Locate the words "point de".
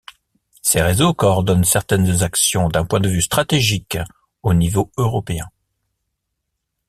2.85-3.07